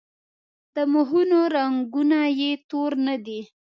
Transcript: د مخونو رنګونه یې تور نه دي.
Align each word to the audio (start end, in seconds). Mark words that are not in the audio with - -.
د 0.75 0.75
مخونو 0.93 1.39
رنګونه 1.55 2.19
یې 2.39 2.51
تور 2.69 2.91
نه 3.07 3.15
دي. 3.25 3.41